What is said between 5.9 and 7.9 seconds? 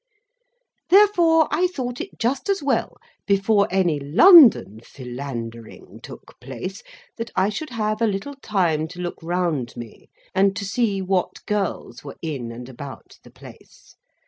took place, that I should